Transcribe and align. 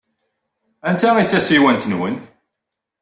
Anta 0.89 1.09
ay 1.15 1.25
d 1.25 1.29
tasiwant-nwen? 1.29 2.15